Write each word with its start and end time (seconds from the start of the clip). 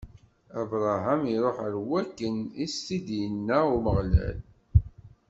Abṛaham 0.59 1.21
iṛuḥ, 1.35 1.57
am 1.67 1.75
wakken 1.89 2.35
i 2.63 2.65
s-t-id-inna 2.73 3.59
Umeɣlal. 3.75 4.39